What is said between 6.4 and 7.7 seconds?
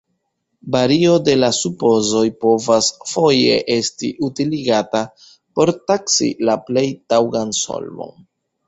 la plej taŭgan